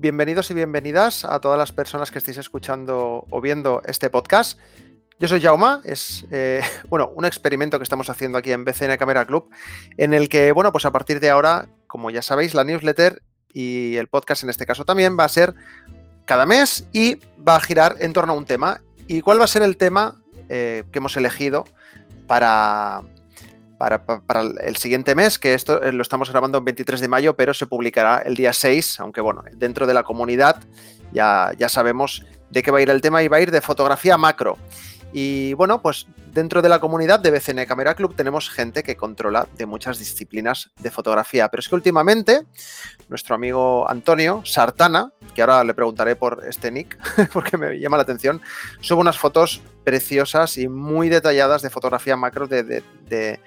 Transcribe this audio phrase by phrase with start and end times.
[0.00, 4.58] bienvenidos y bienvenidas a todas las personas que estéis escuchando o viendo este podcast.
[5.18, 9.26] Yo soy Jauma, es eh, bueno, un experimento que estamos haciendo aquí en BCN Camera
[9.26, 9.50] Club,
[9.98, 13.20] en el que, bueno, pues a partir de ahora, como ya sabéis, la newsletter
[13.52, 15.54] y el podcast en este caso también va a ser
[16.24, 18.80] cada mes y va a girar en torno a un tema.
[19.06, 21.66] ¿Y cuál va a ser el tema eh, que hemos elegido
[22.26, 23.02] para,
[23.80, 27.54] para, el siguiente mes, que esto eh, lo estamos grabando el 23 de mayo, pero
[27.54, 30.62] se publicará el día 6, aunque bueno, dentro de la comunidad
[31.12, 33.62] ya, ya sabemos de qué va a ir el tema y va a ir de
[33.62, 34.58] fotografía macro.
[35.12, 39.48] Y bueno, pues dentro de la comunidad de BCN Camera Club tenemos gente que controla
[39.56, 41.48] de muchas disciplinas de fotografía.
[41.48, 42.46] Pero es que últimamente
[43.08, 46.96] nuestro amigo Antonio Sartana, que ahora le preguntaré por este nick
[47.32, 48.40] porque me llama la atención,
[48.80, 53.40] sube unas fotos preciosas y muy detalladas de fotografía macro de,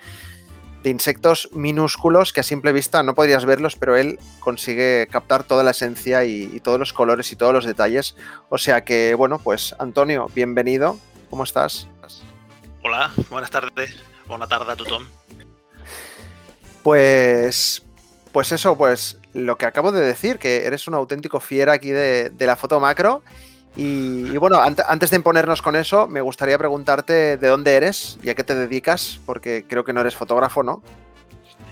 [0.84, 5.72] insectos minúsculos que a simple vista no podrías verlos, pero él consigue captar toda la
[5.72, 8.18] esencia y todos los colores y todos los detalles.
[8.50, 11.00] O sea que, bueno, pues Antonio, bienvenido
[11.34, 11.88] ¿Cómo estás?
[12.84, 14.04] Hola, buenas tardes.
[14.28, 15.04] Buena tarde a tu Tom.
[16.84, 17.84] Pues,
[18.32, 22.32] pues eso, pues lo que acabo de decir, que eres un auténtico fiera aquí de,
[22.38, 23.24] la foto macro.
[23.76, 28.36] Y, bueno, antes de imponernos con eso, me gustaría preguntarte de dónde eres y a
[28.36, 30.84] qué te dedicas, porque creo que no eres fotógrafo, ¿no?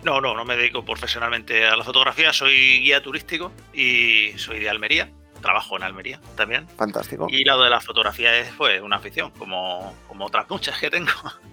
[0.03, 4.71] No, no, no me dedico profesionalmente a la fotografía, soy guía turístico y soy de
[4.71, 6.67] Almería trabajo en Almería también.
[6.69, 7.27] Fantástico.
[7.29, 11.11] Y lado de la fotografía es pues una afición, como, como otras muchas que tengo.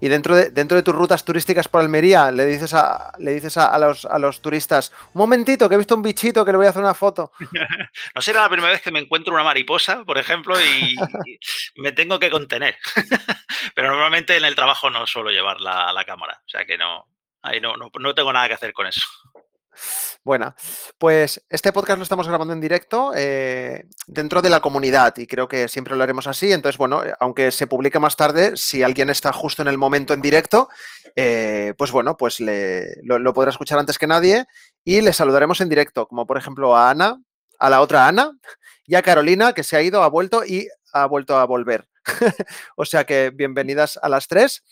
[0.00, 3.56] Y dentro de, dentro de tus rutas turísticas por Almería, le dices a, le dices
[3.56, 6.66] a, los, a los turistas, un momentito, que he visto un bichito que le voy
[6.66, 7.32] a hacer una foto.
[8.14, 10.96] no será la primera vez que me encuentro una mariposa, por ejemplo, y,
[11.76, 12.76] me tengo que contener.
[13.74, 16.40] Pero normalmente en el trabajo no suelo llevar la, la cámara.
[16.44, 17.06] O sea que no,
[17.42, 19.06] ahí no, no, no tengo nada que hacer con eso.
[20.24, 20.54] Bueno,
[20.98, 25.48] pues este podcast lo estamos grabando en directo eh, dentro de la comunidad y creo
[25.48, 26.52] que siempre lo haremos así.
[26.52, 30.14] Entonces, bueno, eh, aunque se publique más tarde, si alguien está justo en el momento
[30.14, 30.68] en directo,
[31.14, 34.46] eh, pues bueno, pues lo, podrá escuchar antes que nadie
[34.84, 37.20] y le saludaremos en directo, como por ejemplo a Ana,
[37.58, 38.32] a la otra Ana
[38.86, 41.88] y a Carolina, que se ha ido, ha vuelto y ha vuelto a volver.
[42.76, 44.62] o sea que bienvenidas a las tres.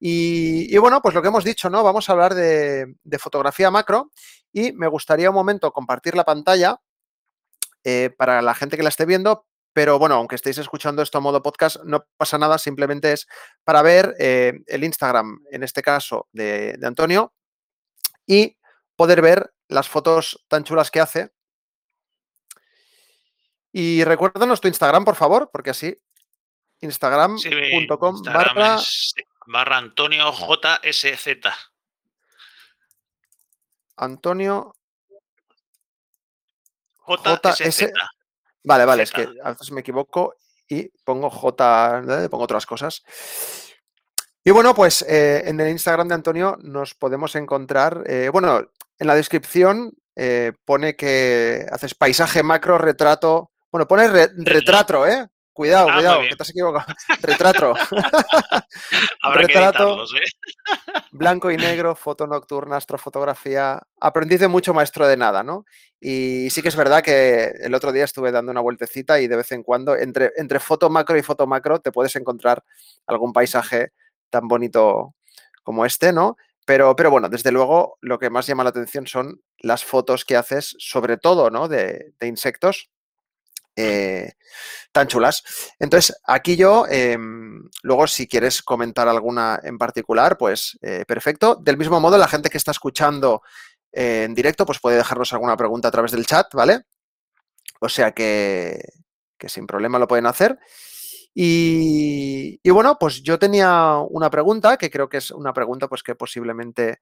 [0.00, 1.82] Y, bueno, pues lo que hemos dicho, ¿no?
[1.82, 4.10] Vamos a hablar de, fotografía macro
[4.52, 6.80] y me gustaría un momento compartir la pantalla
[7.84, 11.20] eh, para la gente que la esté viendo, pero bueno, aunque estéis escuchando esto a
[11.20, 13.26] modo podcast, no pasa nada, simplemente es
[13.64, 17.34] para ver eh, el Instagram, en este caso, de, de Antonio
[18.26, 18.56] y
[18.94, 21.30] poder ver las fotos tan chulas que hace.
[23.72, 25.96] Y recuérdanos tu Instagram, por favor, porque así
[26.80, 28.78] instagram.com barra
[29.48, 31.48] barra Antonio JSZ.
[33.96, 34.74] Antonio
[37.06, 37.90] JSZ.
[38.62, 40.34] Vale, vale, es que a veces me equivoco
[40.68, 42.28] y pongo J, ¿eh?
[42.28, 43.02] pongo otras cosas.
[44.44, 48.60] Y bueno, pues eh, en el Instagram de Antonio nos podemos encontrar, eh, bueno,
[48.98, 49.92] en la descripción
[50.64, 55.28] pone que haces paisaje macro, retrato, bueno, pone retrato, ¿eh?
[55.58, 56.86] Cuidado, ah, cuidado, que te has equivocado.
[57.20, 57.74] Retrato.
[59.34, 60.04] Retrato.
[60.04, 60.62] ¿eh?
[61.10, 63.82] blanco y negro, foto nocturna, astrofotografía.
[64.00, 65.64] Aprendiz de mucho, maestro de nada, ¿no?
[65.98, 69.34] Y sí que es verdad que el otro día estuve dando una vueltecita y de
[69.34, 72.62] vez en cuando, entre, entre foto macro y foto macro, te puedes encontrar
[73.08, 73.90] algún paisaje
[74.30, 75.16] tan bonito
[75.64, 76.36] como este, ¿no?
[76.66, 80.36] Pero, pero bueno, desde luego lo que más llama la atención son las fotos que
[80.36, 81.66] haces, sobre todo, ¿no?
[81.66, 82.90] De, de insectos
[83.78, 84.32] eh,
[84.90, 85.44] tan chulas.
[85.78, 91.54] Entonces, aquí yo, em, luego si quieres comentar alguna en particular, pues eh, perfecto.
[91.54, 93.42] Del mismo modo, la gente que está escuchando
[93.92, 96.82] en directo, pues puede dejarnos alguna pregunta a través del chat, ¿vale?
[97.80, 98.80] O sea que,
[99.46, 100.58] sin problema lo pueden hacer.
[101.34, 106.02] Y, y, bueno, pues yo tenía una pregunta, que creo que es una pregunta pues
[106.02, 107.00] que posiblemente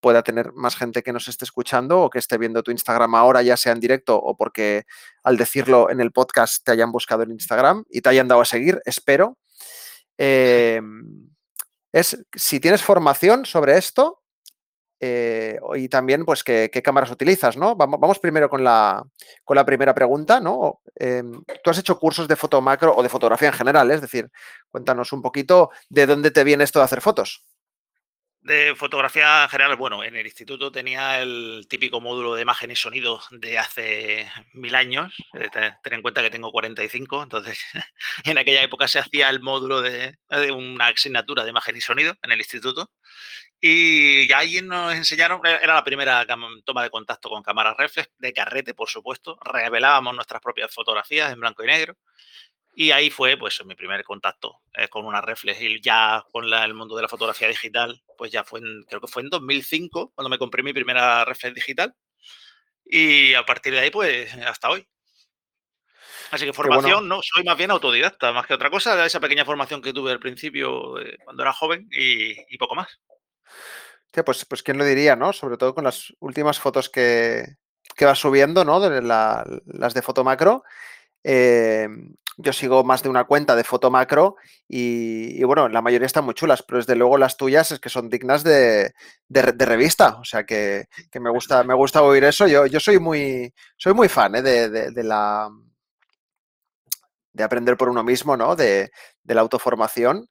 [0.00, 3.42] pueda tener más gente que nos esté escuchando o que esté viendo tu Instagram ahora,
[3.42, 4.84] ya sea en directo o porque
[5.22, 8.44] al decirlo en el podcast te hayan buscado en Instagram y te hayan dado a
[8.44, 9.38] seguir, espero.
[10.16, 11.30] Em,
[11.92, 14.22] es si tienes formación sobre esto
[15.00, 17.76] eh, y también pues qué, cámaras utilizas, ¿no?
[17.76, 19.04] Vamos, vamos primero con la,
[19.44, 20.80] con la, primera pregunta, ¿no?
[20.96, 24.28] Em, Tú has hecho cursos de foto macro o de fotografía en general, es decir,
[24.70, 27.44] cuéntanos un poquito de dónde te viene esto de hacer fotos
[28.40, 33.20] de fotografía general, bueno, en el instituto tenía el típico módulo de imagen y sonido
[33.30, 35.12] de hace mil años.
[35.34, 37.58] Eh, ten, en cuenta que tengo 45, entonces
[38.24, 40.16] en aquella época se hacía el módulo de,
[40.52, 42.90] una asignatura de imagen y sonido en el instituto.
[43.60, 46.24] Y ahí nos enseñaron, e-, era la primera
[46.64, 49.36] toma de contacto con cámaras reflex, de carrete, por supuesto.
[49.44, 51.96] Revelábamos nuestras propias fotografías en blanco y negro.
[52.80, 56.74] Y ahí fue pues mi primer contacto eh, con una reflex y ya con el
[56.74, 60.28] mundo de la fotografía digital, pues ya fue, en, creo que fue en 2005 cuando
[60.28, 61.92] me compré mi primera reflex digital.
[62.84, 64.88] Y a partir de ahí, pues hasta hoy.
[66.30, 69.82] Así que formación, no, soy más bien autodidacta, más que otra cosa, esa pequeña formación
[69.82, 73.00] que tuve al principio eh, cuando era joven y, poco más.
[74.24, 75.32] pues, pues quién lo diría, ¿no?
[75.32, 77.44] Sobre todo con las últimas fotos que,
[77.96, 78.78] que vas subiendo, ¿no?
[78.78, 80.62] De las de foto macro.
[81.24, 81.88] Eh,
[82.40, 84.36] yo sigo más de una cuenta de foto macro
[84.68, 88.08] y, bueno, la mayoría están muy chulas, pero desde luego las tuyas es que son
[88.08, 88.94] dignas de,
[89.28, 90.16] revista.
[90.20, 90.86] O sea que,
[91.20, 92.46] me gusta, me gusta oír eso.
[92.46, 94.42] Yo, yo soy muy, soy muy fan ¿eh?
[94.42, 95.50] de, la
[97.32, 98.54] de aprender por uno mismo, ¿no?
[98.54, 98.92] De,
[99.24, 100.28] la autoformación.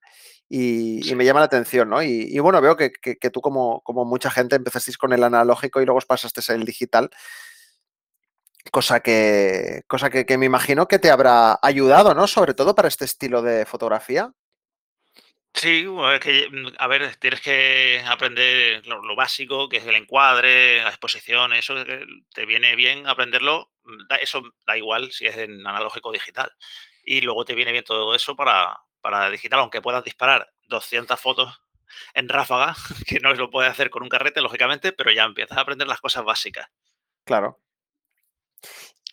[0.50, 2.02] Y, me llama la atención, ¿no?
[2.02, 2.92] Y, bueno, veo que,
[3.34, 7.10] tú, como, como, mucha gente, empezasteis con el analógico y luego os pasaste el digital
[8.72, 12.28] cosa que, cosa que, me imagino que te habrá ayudado, ¿no?
[12.28, 14.32] Sobre todo para este estilo de fotografía.
[15.54, 20.84] Sí, es que, mm, a ver, tienes que aprender lo, básico, que es el encuadre,
[20.84, 21.76] la exposición, eso
[22.34, 26.52] te viene bien aprenderlo, mm, eso da igual si es en analógico o digital.
[27.04, 31.62] Y luego te viene bien todo eso para, para digital, aunque puedas disparar 200 fotos
[32.14, 32.76] en ráfaga,
[33.08, 36.02] que no lo puedes hacer con un carrete, lógicamente, pero ya empiezas a aprender las
[36.02, 36.70] cosas básicas.
[37.24, 37.60] Claro.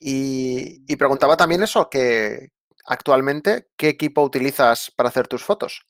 [0.06, 2.50] Y, preguntaba también eso, que
[2.84, 5.86] actualmente, ¿qué equipo utilizas para hacer tus fotos?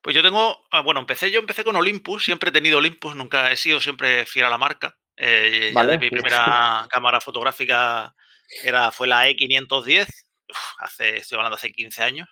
[0.00, 3.52] Pues yo tengo, ah, bueno, empecé, yo empecé con Olympus, siempre he tenido Olympus, nunca
[3.52, 4.96] he sido siempre fiel a la marca.
[5.14, 8.14] Eh, mi primera cámara fotográfica
[8.62, 10.06] era, fue la E510,
[10.78, 12.28] hace, estoy hablando hace 15 años,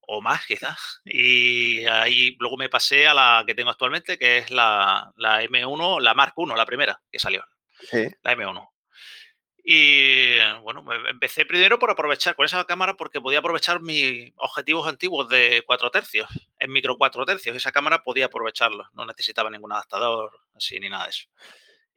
[0.00, 1.00] o más quizás.
[1.06, 6.02] Y ahí luego me pasé a la que tengo actualmente, que es la, la M1,
[6.02, 7.42] la Mark I, la primera que salió.
[7.90, 8.08] Sí.
[8.22, 8.71] La M1.
[9.64, 15.28] Y bueno, empecé primero por aprovechar con esa cámara porque podía aprovechar mis objetivos antiguos
[15.28, 16.28] de 4 tercios,
[16.58, 17.56] en micro 4 tercios.
[17.56, 21.28] Esa cámara podía aprovecharlo, no necesitaba ningún adaptador así ni nada de eso.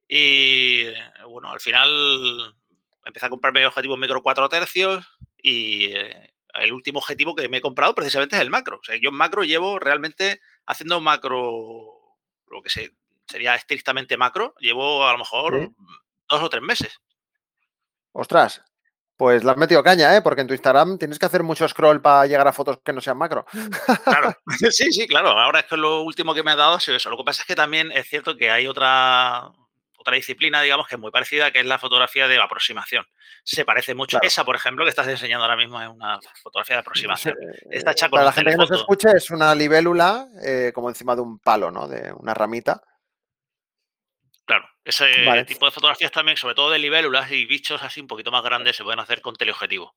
[0.08, 0.86] Y
[1.28, 2.56] bueno, al final
[3.04, 5.06] empecé a comprarme objetivos micro 4 tercios
[5.42, 8.78] y eh, el último objetivo que me he comprado precisamente es el macro.
[8.80, 11.38] O sea, yo en macro llevo realmente haciendo macro,
[12.48, 12.92] lo que sé,
[13.28, 15.72] sería estrictamente macro, llevo a lo mejor
[16.30, 17.00] dos o tres meses.
[18.18, 18.64] Ostras,
[19.18, 20.22] pues la has metido caña, ¿eh?
[20.22, 23.02] Porque en tu Instagram tienes que hacer mucho scroll para llegar a fotos que no
[23.02, 23.46] sean macro.
[24.06, 24.34] Claro,
[24.72, 25.30] sí, sí, claro.
[25.30, 27.10] Ahora es que lo último que me ha dado ha sido eso.
[27.10, 29.52] Lo que pasa es que también es cierto que hay otra,
[29.98, 33.06] otra disciplina, digamos, que es muy parecida, que es la fotografía de aproximación.
[33.44, 34.18] Se parece mucho.
[34.22, 37.36] Esa, por ejemplo, que estás enseñando ahora mismo es una fotografía de aproximación.
[37.70, 41.16] Está hecha con Para la gente que nos escuche, es una libélula eh, como encima
[41.18, 41.86] de un palo, ¿no?
[41.90, 42.82] De una ramita.
[44.46, 48.30] Claro, ese tipo de fotografías también, sobre todo de libélulas y bichos así un poquito
[48.30, 49.96] más grandes, se pueden hacer con teleobjetivo.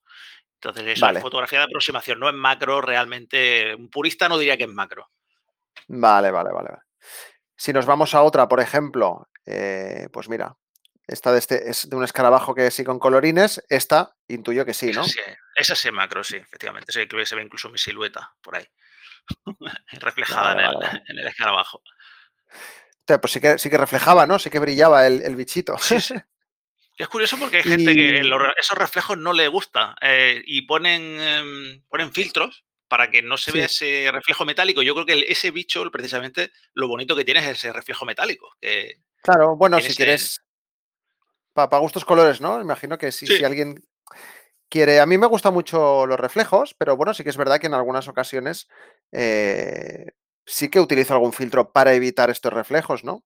[0.55, 3.75] Entonces, eso es fotografía de aproximación, no es macro realmente.
[3.75, 5.07] Un purista no diría que es macro.
[5.87, 6.69] Vale, vale, vale.
[7.55, 10.55] Si nos vamos a otra, por ejemplo, eh, pues mira,
[11.07, 14.91] esta de este es de un escarabajo que sí con colorines, esta intuyo que sí,
[14.91, 15.03] ¿no?
[15.55, 16.91] Esa sí, es macro, sí, efectivamente.
[16.91, 18.65] Sí, que se ve incluso mi silueta por ahí,
[19.91, 20.71] reflejada
[21.07, 21.83] en el escarabajo
[23.17, 24.37] pues sí que, sí que reflejaba, ¿no?
[24.37, 25.75] Sí que brillaba el, bichito.
[26.97, 28.19] Es curioso porque hay gente que
[28.59, 33.53] esos reflejos no le gusta eh, y ponen, em, ponen filtros para que no se
[33.53, 34.81] vea ese reflejo metálico.
[34.81, 38.53] Yo creo que ese bicho, precisamente, lo bonito que tiene es ese reflejo metálico.
[39.21, 40.41] claro, bueno, si quieres.
[41.53, 42.59] Para gustos colores, ¿no?
[42.59, 43.81] Imagino que si, si alguien
[44.69, 44.99] quiere.
[44.99, 47.73] A mí me gustan mucho los reflejos, pero bueno, sí que es verdad que en
[47.73, 48.67] algunas ocasiones
[49.11, 50.11] eh,
[50.49, 53.23] sí que utilizo algún filtro para evitar estos reflejos, ¿no?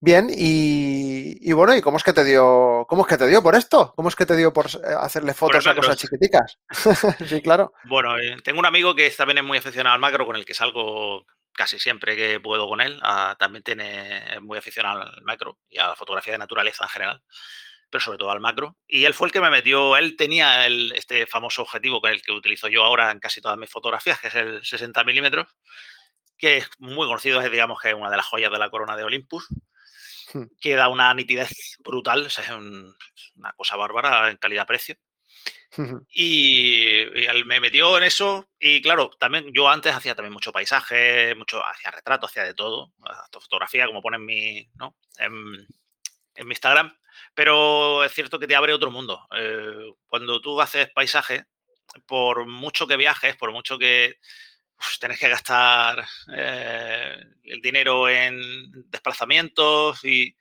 [0.00, 3.54] Bien, y, bueno, ¿y cómo es que te dio, cómo es que te dio por
[3.54, 3.92] esto?
[3.94, 6.58] ¿Cómo es que te dio por eh, hacerle fotos a cosas chiquiticas?
[7.26, 7.72] sí, claro.
[7.84, 10.54] Bueno, eh, tengo un amigo que también es muy aficionado al macro, con el que
[10.54, 12.98] salgo casi siempre que puedo con él.
[13.02, 16.90] Ah, también tiene, es muy aficionado al macro y a la fotografía de naturaleza en
[16.90, 17.22] general
[17.92, 18.78] pero sobre todo al macro.
[18.88, 22.32] Y él fue el que me metió, él tenía este famoso objetivo con el que
[22.32, 25.46] utilizo yo ahora en casi todas mis fotografías, que es el 60 milímetros,
[26.38, 28.96] que es muy conocido, es digamos que es una de las joyas de la corona
[28.96, 29.46] de Olympus,
[30.32, 30.44] hmm.
[30.58, 34.96] que da una nitidez brutal, es una cosa bárbara en calidad-precio.
[36.10, 41.34] Y, él me metió en eso y claro, también yo antes hacía también mucho paisaje,
[41.34, 42.92] mucho, hacía retrato, hacía de todo,
[43.32, 44.96] fotografía como ponen mi, ¿no?
[45.18, 45.66] en,
[46.34, 46.94] en mi Instagram
[47.34, 49.26] pero es cierto que te abre otro mundo.
[49.36, 51.44] Eh, cuando tú haces paisaje,
[52.06, 54.18] por mucho que viajes, por mucho que
[54.76, 60.36] pues, tenés que gastar eh, el dinero en desplazamientos y,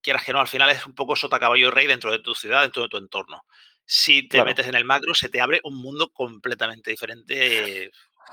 [0.00, 2.62] quieras que no, al final es un poco sota caballo rey dentro de tu ciudad,
[2.62, 3.46] dentro de tu entorno.
[3.86, 7.90] Si te metes en el macro, se te abre un mundo completamente diferente.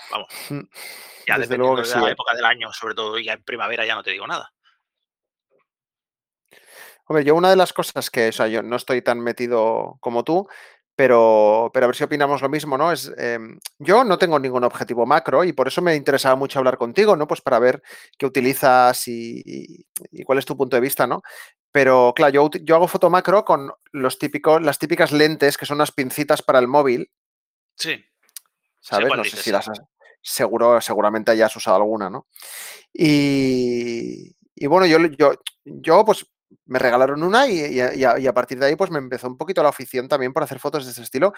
[0.09, 0.27] Vamos,
[1.27, 2.11] ya Desde luego que de la ¿eh?
[2.11, 4.53] época del año, sobre todo, ya en primavera ya no te digo nada.
[7.11, 10.23] Hombre, yo una de las cosas que, o sea, yo no estoy tan metido como
[10.23, 10.47] tú,
[10.95, 12.89] pero, pero a ver si opinamos lo mismo, ¿no?
[12.89, 16.77] Es, em, yo no tengo ningún objetivo macro y por eso me interesaba mucho hablar
[16.77, 17.27] contigo, ¿no?
[17.27, 17.83] Pues para ver
[18.17, 19.85] qué utilizas y,
[20.23, 21.21] cuál es tu punto de vista, ¿no?
[21.69, 25.79] Pero claro, yo, yo, hago foto macro con los típicos, las típicas lentes que son
[25.79, 27.11] las pincitas para el móvil.
[27.75, 28.05] Sí.
[28.79, 29.11] ¿Sabes?
[29.13, 29.81] no sé si las has,
[30.21, 32.27] seguro, seguramente hayas usado alguna, ¿no?
[32.93, 35.33] Y, y bueno, yo, yo,
[35.65, 36.25] yo pues
[36.65, 40.07] me regalaron una y, a, partir de ahí pues me empezó un poquito la afición
[40.07, 41.33] también por hacer fotos de ese estilo.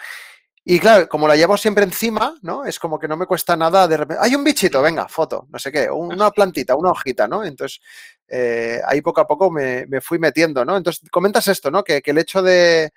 [0.66, 2.64] Y claro, como la llevo siempre encima, ¿no?
[2.64, 4.22] Es como que no me cuesta nada de repente.
[4.24, 7.44] Hay un bichito, venga, foto, no sé qué, una plantita, una hojita, ¿no?
[7.44, 7.80] Entonces,
[8.28, 10.76] eh, ahí poco a poco me, fui metiendo, ¿no?
[10.76, 11.84] Entonces, comentas esto, ¿no?
[11.84, 12.92] Que, el hecho de,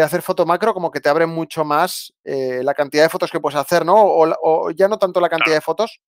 [0.00, 3.40] hacer foto macro como que te abre mucho más eh, la cantidad de fotos que
[3.40, 3.96] puedes hacer, ¿no?
[3.96, 6.00] O, ya no tanto la cantidad de fotos,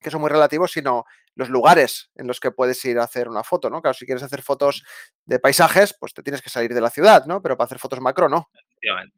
[0.00, 1.04] que son muy relativos, sino
[1.34, 3.80] los lugares en los que puedes ir a hacer una foto, ¿no?
[3.80, 4.84] Claro, si quieres hacer fotos
[5.24, 7.40] de paisajes, pues te tienes que salir de la ciudad, ¿no?
[7.42, 8.50] Pero para hacer fotos macro, no.
[8.54, 9.16] Efectivamente.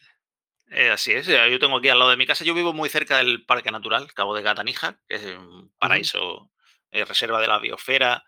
[0.70, 3.18] Eh, así es, yo tengo aquí al lado de mi casa, yo vivo muy cerca
[3.18, 6.50] del Parque Natural, Cabo de Gatanija, que es un paraíso,
[6.90, 8.24] eh, reserva de la biosfera,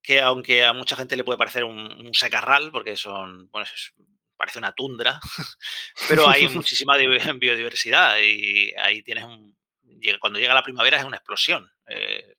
[0.00, 3.66] que aunque a mucha gente le puede parecer un, secarral, porque son, bueno,
[4.36, 5.20] parece una tundra,
[6.08, 9.56] pero hay muchísima biodiversidad y ahí tienes un,
[10.20, 11.70] cuando llega la primavera es una explosión.
[11.86, 12.36] Eh,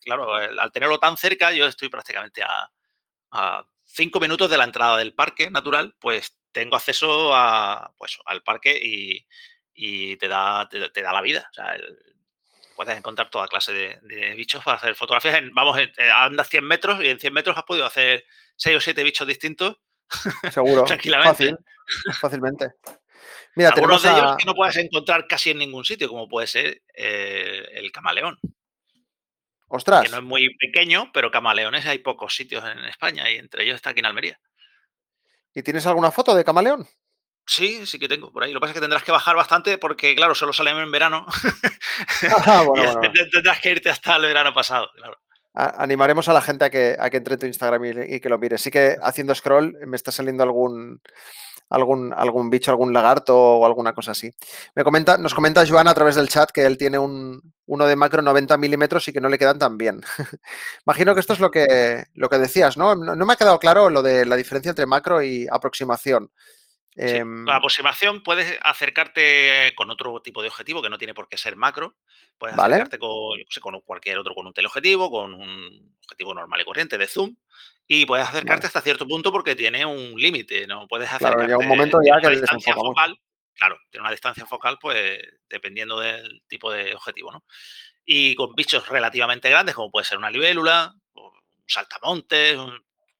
[0.00, 2.70] claro, al tenerlo tan cerca, yo estoy prácticamente a,
[3.84, 8.78] cinco minutos de la entrada del parque natural, pues tengo acceso a, pues, al parque
[8.82, 11.50] y, te, da, te, da la vida.
[12.76, 15.40] puedes encontrar toda clase de, bichos para hacer fotografías.
[15.52, 15.78] vamos,
[16.14, 18.24] andas 100 metros y en 100 metros has podido hacer
[18.56, 19.76] 6 o 7 bichos distintos.
[20.52, 20.84] Seguro.
[20.84, 21.56] Tranquilamente.
[22.20, 22.72] fácilmente.
[23.56, 26.82] Mira, Algunos de ellos que no puedes encontrar casi en ningún sitio, como puede ser
[26.94, 28.38] eh, el camaleón.
[29.68, 30.02] Ostras.
[30.04, 33.76] Que no es muy pequeño, pero camaleones hay pocos sitios en España y entre ellos
[33.76, 34.40] está aquí en Almería.
[35.54, 36.88] ¿Y tienes alguna foto de camaleón?
[37.46, 38.52] Sí, sí que tengo por ahí.
[38.52, 41.26] Lo que pasa es que tendrás que bajar bastante porque, claro, solo salen en verano.
[42.46, 42.64] Ah,
[43.32, 44.88] tendrás que irte hasta el verano pasado,
[45.52, 48.38] animaremos a la gente a que, a que entre en tu Instagram y, que lo
[48.38, 48.56] mire.
[48.56, 51.02] Sí que haciendo scroll me está saliendo algún,
[51.70, 54.30] algún, algún bicho, algún lagarto o alguna cosa así.
[54.74, 57.96] Me comenta, nos comenta Joan a través del chat que él tiene un, uno de
[57.96, 60.00] macro 90 milímetros y que no le quedan tan bien.
[60.86, 62.94] Imagino que esto es lo que, lo que decías, ¿no?
[62.96, 63.26] ¿no?
[63.26, 66.30] me ha quedado claro lo de la diferencia entre macro y aproximación.
[66.96, 71.38] Em, la aproximación puedes acercarte con otro tipo de objetivo que no tiene por qué
[71.38, 71.96] ser macro.
[72.36, 76.98] Puedes acercarte con, con, cualquier otro, con un teleobjetivo, con un objetivo normal y corriente
[76.98, 77.36] de zoom.
[77.92, 80.86] Y puedes acercarte hasta cierto punto porque tiene un límite, ¿no?
[80.86, 81.38] Puedes acercarte.
[81.38, 83.18] Claro, llega un momento ya que distancia focal.
[83.52, 85.18] Claro, tiene una distancia focal, pues
[85.48, 87.42] dependiendo del tipo de objetivo, ¿no?
[88.04, 91.32] Y con bichos relativamente grandes, como puede ser una libélula, un
[91.66, 92.58] saltamontes,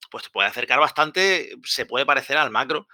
[0.08, 2.86] pues te puede acercar bastante, se puede parecer al macro,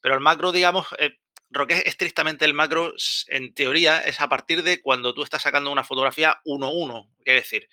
[0.00, 1.18] pero el macro, digamos, eh,
[1.50, 2.94] lo que es estrictamente el macro,
[3.26, 7.06] en teoría, es a partir de cuando tú estás sacando una fotografía 1-1.
[7.22, 7.68] Quiere decir,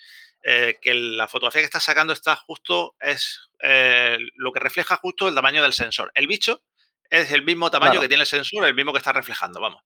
[0.48, 5.28] eh, que la fotografía que estás sacando está justo, es eh, lo que refleja justo
[5.28, 6.12] el tamaño del sensor.
[6.14, 6.62] El bicho
[7.10, 9.82] es el mismo tamaño que tiene el sensor, el mismo que está reflejando, vamos.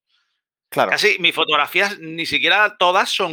[0.67, 0.91] Claro.
[0.91, 3.31] Casi mis fotografías, ni siquiera todas son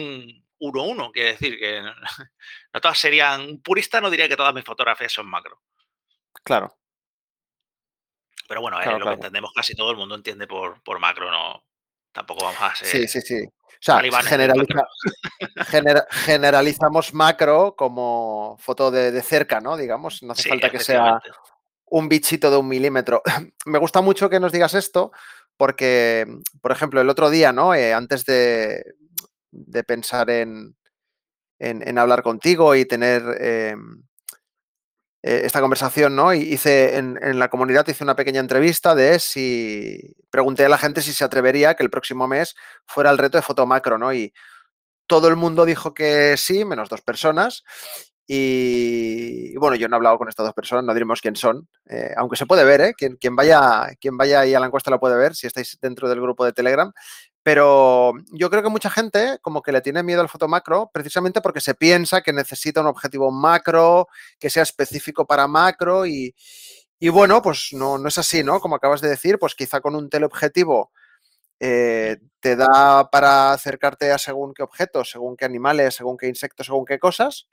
[0.61, 1.83] 1-1, quiere decir que
[2.73, 5.61] no, todas serían, un purista no diría que todas mis fotografías son macro.
[6.45, 6.79] Claro.
[8.47, 11.65] Pero bueno, es lo que entendemos casi todo el mundo entiende por, por macro, no.
[12.13, 12.87] Tampoco vamos a ser.
[12.87, 13.49] Sí, sí, sí.
[13.87, 14.03] O sea,
[16.11, 19.77] generalizamos macro como foto de, cerca, ¿no?
[19.77, 21.21] Digamos, no hace falta que sea
[21.87, 23.23] un bichito de un milímetro.
[23.67, 25.13] Me gusta mucho que nos digas esto
[25.57, 26.27] porque,
[26.61, 27.75] por ejemplo, el otro día, ¿no?
[27.75, 28.85] Eh, antes de,
[29.87, 30.77] pensar en,
[31.59, 34.03] en, hablar contigo y tener em,
[35.27, 36.33] eh, esta conversación, ¿no?
[36.33, 41.03] Y hice en, la comunidad, hice una pequeña entrevista de si pregunté a la gente
[41.03, 42.55] si se atrevería que el próximo mes
[42.87, 44.13] fuera el reto de foto macro, ¿no?
[44.13, 44.33] Y
[45.09, 47.65] todo el mundo dijo que sí, menos dos personas.
[48.29, 52.13] Y, bueno, yo no he hablado con estas dos personas, no diremos quién son, eh,
[52.17, 52.95] aunque se puede ver, ¿eh?
[52.95, 56.21] Quien, vaya, quien vaya ahí a la encuesta lo puede ver si estáis dentro del
[56.21, 56.93] grupo de Telegram.
[57.45, 61.61] Pero yo creo que mucha gente como que le tiene miedo al fotomacro precisamente porque
[61.61, 64.09] se piensa que necesita un objetivo macro,
[64.41, 66.35] que sea específico para macro y,
[67.13, 68.59] bueno, pues no, no es así, ¿no?
[68.61, 70.91] Como acabas de decir, pues quizá con un teleobjetivo
[71.61, 76.67] eh, te da para acercarte a según qué objetos, según qué animales, según qué insectos,
[76.67, 77.47] según qué cosas.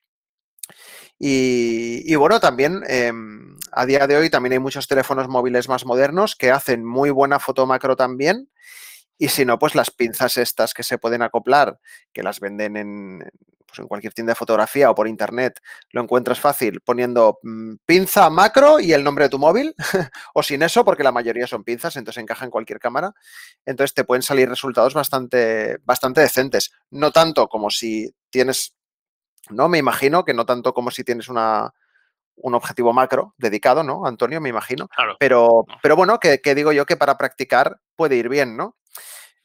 [1.20, 6.36] Y, bueno, también em, a día de hoy también hay muchos teléfonos móviles más modernos
[6.36, 8.50] que hacen muy buena foto macro también.
[9.18, 11.80] Y si no, pues las pinzas estas que se pueden acoplar,
[12.12, 13.24] que las venden en,
[13.74, 15.60] pues cualquier tienda de fotografía o por internet,
[15.92, 19.76] lo encuentras fácil poniendo mm, pinza macro y el nombre de tu móvil,
[20.34, 23.14] o sin eso, porque la mayoría son pinzas, entonces encaja en cualquier cámara.
[23.66, 26.72] Entonces te pueden salir resultados bastante, bastante decentes.
[26.90, 28.76] No tanto como si tienes
[29.50, 29.70] ¿no?
[29.70, 31.74] Me imagino que no tanto como si tienes una,
[32.36, 34.42] un objetivo macro dedicado, ¿no, Antonio?
[34.42, 34.88] Me imagino.
[34.88, 35.16] Claro.
[35.20, 38.78] Pero, pero bueno, que, digo yo que para practicar puede ir bien, ¿no?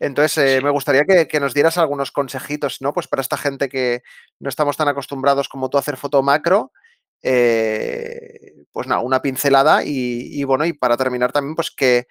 [0.01, 2.93] Entonces, eh, me gustaría que, nos dieras algunos consejitos, ¿no?
[2.93, 4.03] Pues para esta gente que
[4.39, 6.73] no estamos tan acostumbrados como tú a hacer foto macro,
[7.21, 12.07] eh, pues nada, una pincelada y, y, bueno, y para terminar también, pues que,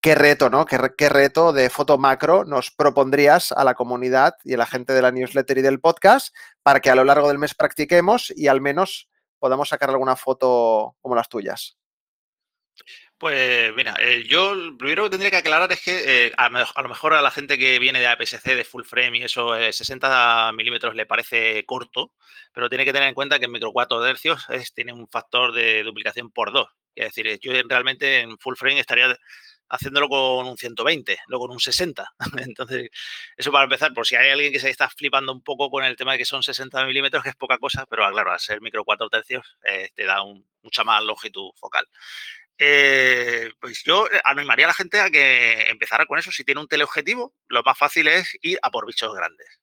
[0.00, 0.64] ¿Qué reto, no?
[0.64, 5.02] ¿Qué, reto de foto macro nos propondrías a la comunidad y a la gente de
[5.02, 8.60] la newsletter y del podcast para que a lo largo del mes practiquemos y al
[8.60, 9.08] menos
[9.40, 11.78] podamos sacar alguna foto como las tuyas?
[13.18, 16.88] Pues mira, eh, yo lo primero que tendría que aclarar es que eh, a, lo
[16.88, 20.52] mejor a la gente que viene de APS-C, de full frame y eso, 60 eh,
[20.52, 22.12] milímetros le parece corto,
[22.54, 25.82] pero tiene que tener en cuenta que en micro 4 hercios tiene un factor de
[25.82, 26.68] duplicación por 2.
[26.94, 29.16] Es decir, yo realmente en full frame estaría
[29.68, 32.14] haciéndolo con un 120, no con un 60.
[32.38, 32.90] Entonces,
[33.36, 35.96] eso para empezar, por si hay alguien que se está flipando un poco con el
[35.96, 38.60] tema de que son 60 milímetros, que es poca cosa, pero ah, claro, al ser
[38.60, 40.22] micro 4 tercios, eh, te da
[40.62, 41.86] mucha más longitud focal.
[42.60, 46.32] Eh, pues yo eh, animaría a la gente a que empezara con eso.
[46.32, 49.60] Si tiene un teleobjetivo, lo más fácil es ir a por bichos grandes.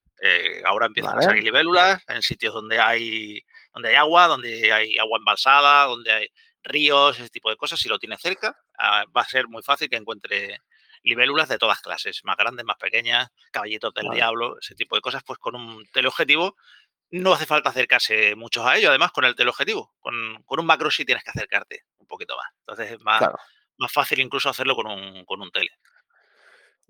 [0.64, 3.42] ahora empiezan a salir libélulas en sitios donde hay,
[3.74, 6.28] donde hay agua, donde hay agua embalsada, donde hay
[6.66, 9.88] ríos, ese tipo de cosas, si lo tiene cerca, ah, va a ser muy fácil
[9.88, 10.60] que encuentre
[11.02, 15.22] libélulas de todas clases, más grandes, más pequeñas, caballitos del diablo, ese tipo de cosas,
[15.24, 16.56] pues con un teleobjetivo
[17.10, 20.90] no hace falta acercarse muchos a ello, además con el teleobjetivo, con, con un macro
[20.90, 23.22] sí tienes que acercarte un poquito más, entonces es más,
[23.78, 25.70] más fácil incluso hacerlo con un, con un tele.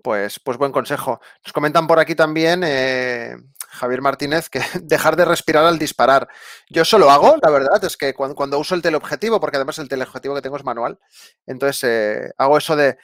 [0.03, 1.19] Pues, pues buen consejo.
[1.43, 3.35] Nos comentan por aquí también, eh,
[3.77, 6.27] Javier Martínez, que dejar de respirar al disparar.
[6.69, 10.35] Yo solo hago, la verdad, es que cuando, uso el teleobjetivo, porque además el teleobjetivo
[10.35, 10.99] que tengo es manual,
[11.45, 12.97] entonces eh, hago eso de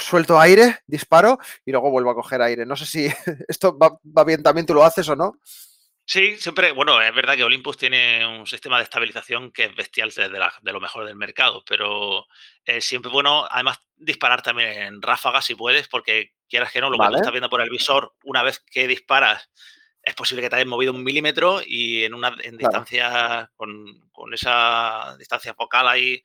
[0.00, 2.66] suelto aire, disparo y luego vuelvo a coger aire.
[2.66, 3.06] No sé si
[3.48, 5.38] esto va, va bien también, tú lo haces o no.
[6.10, 10.08] Sí, siempre, bueno, es verdad que Olympus tiene un sistema de estabilización que es bestial
[10.08, 12.26] de, lo mejor del mercado, pero
[12.64, 16.96] es siempre bueno, además, disparar también en ráfagas si puedes, porque quieras que no, lo
[16.96, 19.50] que tú estás viendo por el visor, una vez que disparas,
[20.08, 24.32] es posible que te hayas movido un milímetro y en una en distancia, con, con,
[24.32, 26.24] esa distancia focal ahí,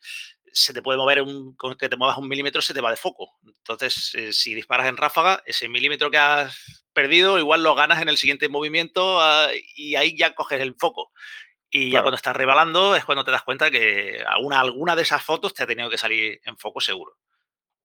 [0.53, 3.39] se te puede mover, un, que te muevas un milímetro, se te va de foco.
[3.45, 8.09] Entonces, eh, si disparas en ráfaga, ese milímetro que has perdido, igual lo ganas en
[8.09, 11.11] el siguiente movimiento ah, y ahí ya coges el foco.
[11.69, 15.23] Y ya cuando estás rebalando es cuando te das cuenta que alguna, alguna de esas
[15.23, 17.17] fotos te ha tenido que salir en foco seguro.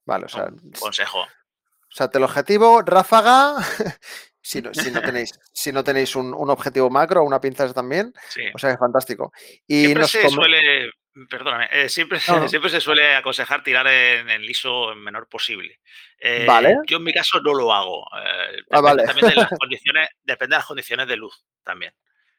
[0.04, 0.50] Vale, o sea.
[0.78, 1.22] consejo.
[1.22, 3.54] O sea, el objetivo, ráfaga,
[4.48, 8.12] si no, si no tenéis, si no tenéis un, objetivo macro, una pinza también.
[8.54, 9.30] O sea, es fantástico.
[9.66, 10.90] Y Siempre se suele,
[11.28, 15.80] Perdóname, eh, siempre, siempre se suele aconsejar tirar en el liso menor posible.
[16.18, 16.76] Eh, vale.
[16.86, 18.06] Yo en mi caso no lo hago.
[18.24, 19.04] Eh, ah, vale.
[19.04, 21.92] también de las condiciones, depende de las condiciones de luz también.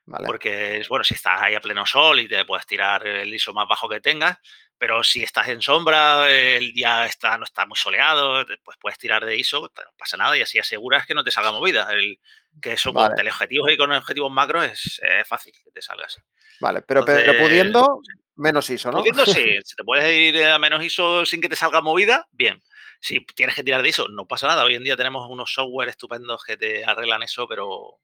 [0.10, 0.26] Vale.
[0.26, 3.68] Porque, bueno, si estás ahí a pleno sol y te puedes tirar el liso más
[3.68, 4.38] bajo que tengas,
[4.76, 9.24] pero si estás en sombra, el día está, no está muy soleado, pues puedes tirar
[9.24, 11.88] de ISO, no pasa nada y así aseguras que no te salga movida.
[11.92, 12.20] El,
[12.60, 16.20] que eso con teleobjetivos y con objetivos macros es, fácil que te salga así.
[16.60, 18.02] Vale, pero, pero pudiendo,
[18.36, 19.00] Menos ISO, ¿no?
[19.00, 19.60] Pudiendo, sí.
[19.66, 22.64] Si te puedes ir a menos ISO sin que te salga movida, bien.
[23.02, 24.64] Si tienes que tirar de ISO, no pasa nada.
[24.64, 28.00] Hoy en día tenemos unos software estupendos que te arreglan eso, pero,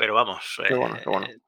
[0.00, 0.58] pero vamos.
[0.66, 1.26] Qué bueno, qué bueno.
[1.26, 1.38] Eh,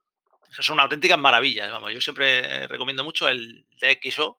[0.60, 1.72] son auténticas maravillas.
[1.72, 4.38] Vamos, yo siempre recomiendo mucho el DXO.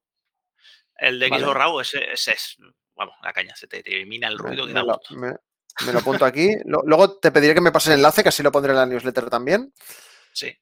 [0.96, 2.58] El DXO RAW, ese, es,
[2.96, 6.56] vamos, la caña, se te, elimina el ruido me, lo, me, lo apunto aquí.
[6.64, 9.32] Luego te pediré que me pases el enlace, que así lo pondré en la newsletter
[9.32, 9.74] también.
[10.32, 10.56] Sí.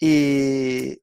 [0.00, 1.00] Y,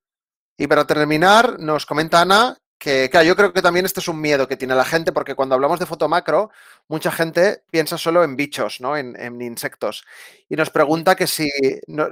[0.57, 4.21] y para terminar, nos comenta Ana que, claro, yo creo que también este es un
[4.21, 6.51] miedo que tiene la gente, porque cuando hablamos de foto macro,
[6.87, 8.95] mucha gente piensa solo en bichos, ¿no?
[8.95, 10.05] En, insectos.
[10.47, 11.49] Y nos pregunta que si,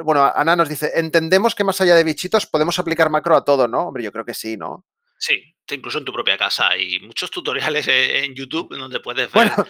[0.03, 3.67] bueno, Ana nos dice, entendemos que más allá de bichitos podemos aplicar macro a todo,
[3.67, 3.87] ¿no?
[3.87, 4.85] Hombre, yo creo que sí, ¿no?
[5.17, 6.69] Sí, incluso en tu propia casa.
[6.69, 9.67] Hay muchos tutoriales en YouTube donde puedes ver para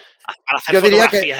[0.58, 1.36] hacer yo diría que,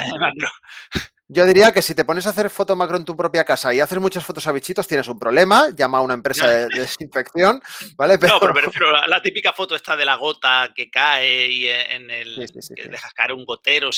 [1.28, 3.80] Yo diría que si te pones a hacer foto macro en tu propia casa y
[3.80, 7.60] haces muchas fotos a bichitos, tienes un problema, llama a una empresa de, desinfección,
[7.96, 8.16] ¿vale?
[8.16, 8.34] Pero...
[8.34, 12.88] No, pero, la, típica foto está de la gota que cae y en el que
[12.88, 13.90] dejas caer un gotero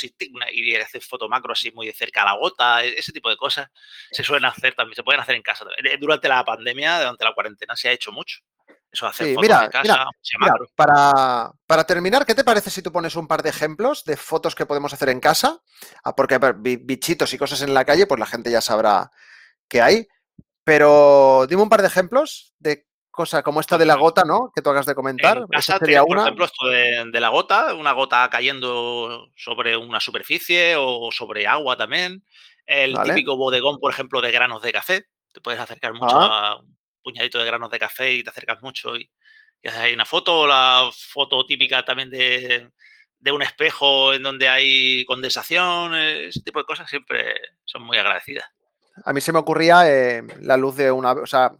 [0.52, 3.36] y haces foto macro así muy de cerca a la gota, e, ese tipo de
[3.36, 3.68] cosas
[4.10, 5.66] se suelen hacer también, se pueden hacer en casa.
[6.00, 8.38] Durante la pandemia, durante la cuarentena se ha hecho mucho.
[8.90, 10.06] Eso hacer fotos mira, en casa,
[10.74, 14.54] para, para, terminar, ¿qué te parece si tú pones un par de ejemplos de fotos
[14.54, 15.60] que podemos hacer en casa?
[16.04, 19.10] Ah, porque bichitos y cosas en la calle, pues la gente ya sabrá
[19.68, 20.08] que hay.
[20.64, 24.52] Pero dime un par de ejemplos de cosas como esta de la gota, ¿no?
[24.54, 25.38] Que tú hagas de comentar.
[25.38, 26.22] En casa sería una.
[26.22, 31.76] Por ejemplo, esto de, la gota, una gota cayendo sobre una superficie o sobre agua
[31.76, 32.24] también.
[32.64, 35.06] El típico bodegón, por ejemplo, de granos de café.
[35.32, 36.52] Te puedes acercar mucho ah.
[36.52, 36.60] a
[37.08, 39.10] puñadito de granos de café y te acercas mucho y,
[39.64, 42.70] haces ahí una foto, la foto típica también de,
[43.32, 48.44] un espejo en donde hay condensación, ese tipo de cosas siempre son muy agradecidas.
[49.04, 51.52] A mí se me ocurría eh, la luz de una, o sea,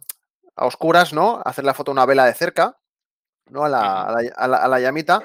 [0.55, 1.41] a oscuras, ¿no?
[1.43, 2.77] Hacer la foto de una vela de cerca,
[3.49, 3.65] ¿no?
[3.65, 5.23] A la, a la, llamita.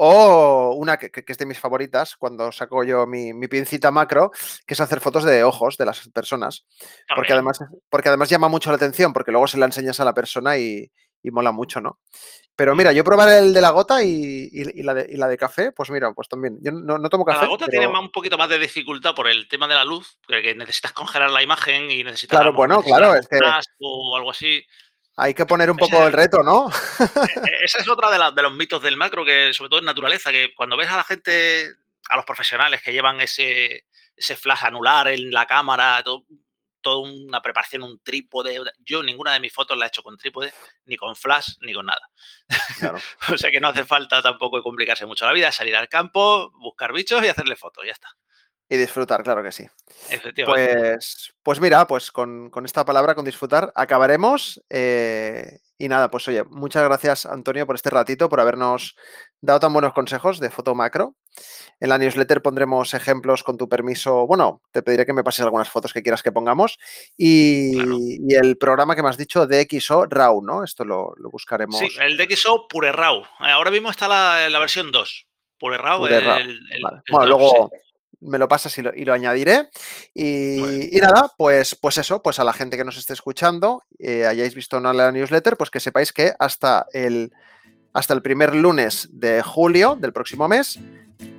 [0.00, 4.30] O una que, es de mis favoritas, cuando saco yo mi, mi, pincita macro,
[4.64, 6.64] que es hacer fotos de ojos de las personas.
[7.16, 7.58] Porque además,
[7.90, 10.88] porque además llama mucho la atención, porque luego se la enseñas a la persona y,
[11.24, 11.98] mola mucho, ¿no?
[12.54, 14.48] Pero mira, yo probaré el de la gota y,
[14.84, 16.58] la, de, café, pues mira, pues también.
[16.60, 17.42] Yo no, tomo café.
[17.42, 20.54] La gota tiene un poquito más de dificultad por el tema de la luz, que
[20.54, 22.38] necesitas congelar la imagen y necesitas.
[22.38, 23.40] Claro, bueno, claro, es que.
[23.80, 24.64] O algo así.
[25.20, 26.70] Hay que poner un poco el reto, ¿no?
[27.44, 30.54] E, esa es otra de, los mitos del macro, que sobre todo en naturaleza, que
[30.54, 31.74] cuando ves a la gente,
[32.08, 36.24] a los profesionales que llevan ese, ese flash anular en la cámara, todo,
[36.80, 38.60] toda una preparación, un trípode.
[38.78, 40.54] Yo ninguna de mis fotos la he hecho con trípode,
[40.84, 42.08] ni con flash, ni con nada.
[43.28, 46.92] o sea que no hace falta tampoco complicarse mucho la vida, salir al campo, buscar
[46.92, 48.08] bichos y hacerle fotos, ya está.
[48.70, 49.66] Y disfrutar, claro que sí.
[50.44, 54.62] Pues, pues mira, pues con, esta palabra, con disfrutar, acabaremos.
[54.68, 58.96] Eh, y nada, pues oye, muchas gracias Antonio por este ratito, por habernos
[59.40, 61.14] dado tan buenos consejos de foto macro.
[61.80, 64.26] En la newsletter pondremos ejemplos con tu permiso.
[64.26, 66.78] Bueno, te pediré que me pases algunas fotos que quieras que pongamos.
[67.16, 67.78] Y,
[68.34, 70.64] el programa que me has dicho, DxO RAW, ¿no?
[70.64, 71.78] Esto lo, buscaremos.
[71.78, 73.22] Sí, el DxO Pure RAW.
[73.38, 75.26] Ahora mismo está la, versión 2.
[75.58, 76.08] Pure RAW.
[77.10, 77.70] bueno, luego
[78.20, 79.68] me lo pasas y lo, añadiré.
[80.14, 84.54] Y, nada, pues, pues eso, pues a la gente que nos esté escuchando, eh, hayáis
[84.54, 87.32] visto no la newsletter, pues que sepáis que hasta el,
[87.92, 90.78] hasta el primer lunes de julio del próximo mes,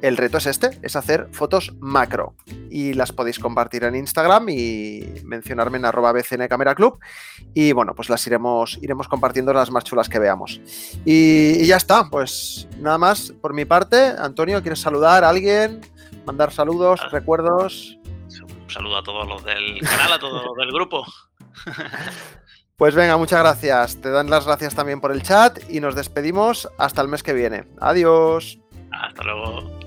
[0.02, 2.36] el reto es este, es hacer fotos macro.
[2.70, 7.00] Y las podéis compartir en Instagram y mencionarme en arroba BCN Camera Club.
[7.54, 10.62] Y bueno, pues las iremos, iremos compartiendo las más chulas que veamos.
[11.06, 14.14] Y, y ya está, pues nada más por mi parte.
[14.18, 15.82] Antonio, ¿quieres saludar a alguien?
[16.26, 17.10] Mandar saludos, ah.
[17.12, 17.98] recuerdos.
[18.64, 21.06] Un saludo a todos los del canal, a todos los del grupo.
[22.80, 24.00] Pues venga, muchas gracias.
[24.00, 27.34] Te dan las gracias también por el chat y nos despedimos hasta el mes que
[27.34, 27.66] viene.
[27.82, 28.58] Adiós.
[28.90, 29.79] Hasta luego.